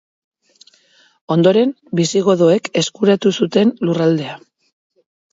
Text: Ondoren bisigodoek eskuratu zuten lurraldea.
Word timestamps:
Ondoren 1.33 1.73
bisigodoek 1.99 2.69
eskuratu 2.81 3.33
zuten 3.41 3.75
lurraldea. 3.89 4.33